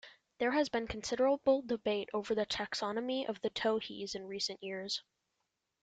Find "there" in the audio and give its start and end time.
0.39-0.49